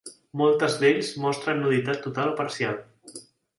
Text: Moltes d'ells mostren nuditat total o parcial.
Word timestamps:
Moltes 0.39 0.77
d'ells 0.83 1.11
mostren 1.27 1.63
nuditat 1.65 2.03
total 2.09 2.35
o 2.35 2.37
parcial. 2.43 2.83